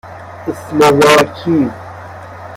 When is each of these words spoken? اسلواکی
اسلواکی 0.47 1.57